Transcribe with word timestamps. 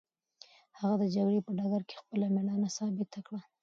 هغه 0.79 0.95
د 1.01 1.03
جګړې 1.15 1.39
په 1.45 1.51
ډګر 1.57 1.81
کې 1.87 1.95
خپله 2.01 2.25
مېړانه 2.35 2.69
ثابته 2.77 3.19
کړه. 3.27 3.41